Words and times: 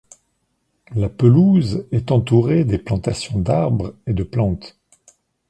La 0.95 1.09
pelouse 1.09 1.85
est 1.91 2.09
entourée 2.11 2.65
des 2.65 2.79
plantations 2.79 3.37
d'arbres 3.37 3.93
et 4.07 4.13
de 4.13 4.23
plantes. 4.23 4.75